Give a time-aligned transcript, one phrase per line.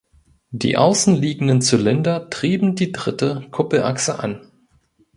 [0.49, 4.51] Die außen liegenden Zylinder trieben die dritte Kuppelachse an.